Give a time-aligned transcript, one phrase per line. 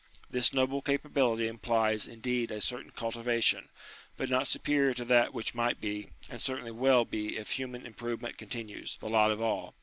[0.31, 3.69] This noble capability implies indeed a certain cultivation,
[4.17, 8.19] but not superior to that which might be, and certainly will be if human improve
[8.23, 9.75] ment continues, the lot of all.